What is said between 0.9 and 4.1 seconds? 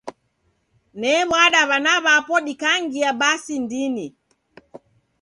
Ne'wada w'ana w'apo dikangia basi ndini.